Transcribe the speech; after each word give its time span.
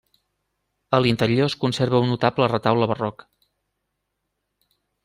A 0.97 0.99
l'interior 1.05 1.51
es 1.51 1.57
conserva 1.65 2.01
un 2.07 2.11
notable 2.15 2.49
retaule 2.55 2.91
barroc. 2.95 3.29